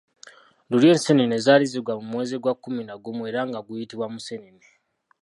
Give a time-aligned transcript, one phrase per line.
[0.69, 4.65] Luli enseenene zaali zigwa mu mwezi gwa kkumi na gumu era nga guyitibwa Museenene.